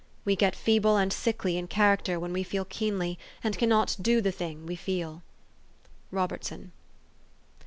We 0.25 0.35
get 0.35 0.55
feeble 0.55 0.97
and 0.97 1.13
sickly 1.13 1.59
in 1.59 1.67
character 1.67 2.19
when 2.19 2.33
we 2.33 2.41
feel 2.41 2.65
keenly, 2.65 3.19
and 3.43 3.55
cannot 3.55 3.97
do 4.01 4.19
the 4.19 4.31
thing 4.31 4.65
we 4.65 4.75
feel." 4.75 5.21
ROBERTSON. 6.09 6.71